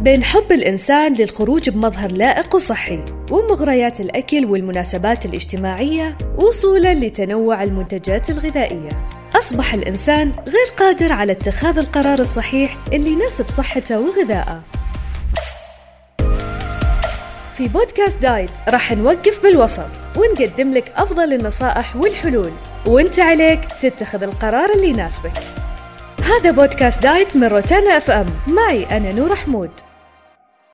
بين 0.00 0.24
حب 0.24 0.52
الإنسان 0.52 1.14
للخروج 1.14 1.70
بمظهر 1.70 2.12
لائق 2.12 2.54
وصحي 2.54 3.04
ومغريات 3.30 4.00
الأكل 4.00 4.44
والمناسبات 4.44 5.26
الاجتماعية 5.26 6.18
وصولا 6.36 6.94
لتنوع 6.94 7.62
المنتجات 7.62 8.30
الغذائية. 8.30 9.08
أصبح 9.34 9.74
الإنسان 9.74 10.32
غير 10.46 10.66
قادر 10.76 11.12
على 11.12 11.32
اتخاذ 11.32 11.78
القرار 11.78 12.18
الصحيح 12.18 12.76
اللي 12.92 13.10
يناسب 13.10 13.48
صحته 13.48 14.00
وغذائه. 14.00 14.62
في 17.56 17.68
بودكاست 17.68 18.22
دايت 18.22 18.50
راح 18.68 18.92
نوقف 18.92 19.42
بالوسط 19.42 19.90
ونقدم 20.16 20.74
لك 20.74 20.92
أفضل 20.96 21.32
النصائح 21.32 21.96
والحلول 21.96 22.50
وانت 22.86 23.20
عليك 23.20 23.60
تتخذ 23.82 24.22
القرار 24.22 24.70
اللي 24.74 24.88
يناسبك. 24.88 25.65
هذا 26.40 26.50
بودكاست 26.50 27.02
دايت 27.02 27.36
من 27.36 27.44
روتانا 27.44 27.96
أف 27.96 28.10
أم. 28.10 28.26
معي 28.46 28.96
أنا 28.96 29.12
نور 29.12 29.36
حمود. 29.36 29.70